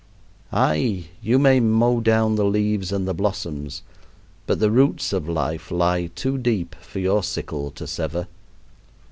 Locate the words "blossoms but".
3.13-4.57